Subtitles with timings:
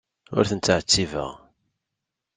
[0.37, 1.31] Ur ten-ttɛettibeɣ.